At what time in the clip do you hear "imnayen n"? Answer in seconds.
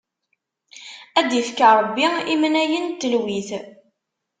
2.33-2.95